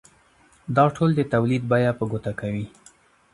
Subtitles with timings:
[0.75, 2.65] دا ټول د تولید بیه په ګوته کوي